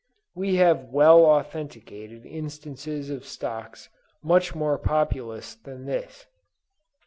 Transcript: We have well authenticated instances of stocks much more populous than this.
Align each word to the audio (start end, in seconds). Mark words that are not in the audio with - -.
We 0.33 0.55
have 0.55 0.85
well 0.89 1.23
authenticated 1.25 2.25
instances 2.25 3.11
of 3.11 3.23
stocks 3.23 3.87
much 4.23 4.55
more 4.55 4.79
populous 4.79 5.53
than 5.53 5.85
this. 5.85 6.25